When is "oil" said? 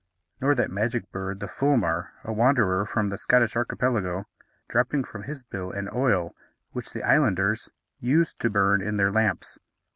5.93-6.33